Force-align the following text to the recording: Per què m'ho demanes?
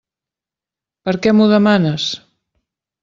Per 1.09 1.15
què 1.27 1.35
m'ho 1.37 1.49
demanes? 1.53 2.07